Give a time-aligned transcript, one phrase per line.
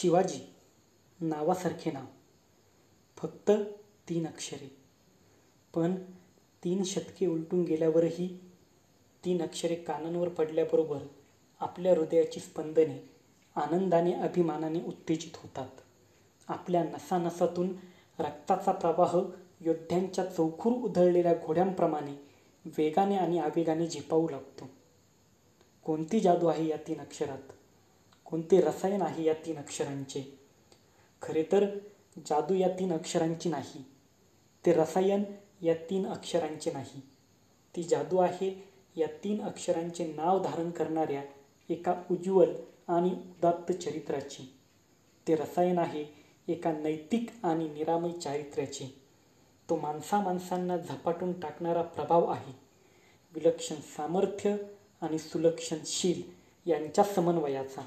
[0.00, 0.54] शिवाजी
[1.20, 2.04] नावासारखे नाव.
[3.16, 3.50] फक्त
[4.08, 4.76] तीन अक्षरे.
[5.74, 5.94] पण
[6.64, 8.40] तीन शतके उलटून गेल्यावरही
[9.24, 10.98] तीन अक्षरे कानांवर पडल्याबरोबर
[11.60, 13.10] आपल्या हृदयाची स्पंदने
[13.56, 15.68] आनंदाने अभिमानाने उत्तेजित होतात.
[16.48, 17.76] आपल्या नसानसातून
[18.18, 19.18] रक्ताचा प्रवाह
[19.60, 22.28] योद्ध्यांच्या चौखूर उधळलेल्या घोड्यांप्रमाणे
[22.64, 24.68] वेगाने आणि आवेगाने झेपावू लागतो.
[25.84, 27.52] कोणती जादू आहे या तीन अक्षरात?
[28.26, 30.38] कोणते रसायन आहे या तीन अक्षरांचे?
[31.22, 31.78] खरे तर
[32.18, 33.84] जादू या तीन अक्षरांची नाही.
[34.66, 35.22] ते रसायन
[35.62, 37.00] या तीन अक्षरांचे नाही.
[37.76, 41.22] ती जादू आहे या तीन अक्षरांचे नाव धारण करणाऱ्या
[41.68, 42.54] एका उज्ज्वल
[42.88, 44.52] आणि उदात्त चरित्राची.
[45.28, 46.04] ते रसायन आहे
[46.48, 49.02] एका नैतिक आणि निरामय चारित्र्याचे.
[49.70, 52.52] तो माणसा माणसांना झपाटून टाकणारा प्रभाव आहे.
[53.34, 54.56] विलक्षण सामर्थ्य
[55.00, 56.22] आणि सुलक्षणशील
[56.70, 57.82] यांच्या समन्वयाचा.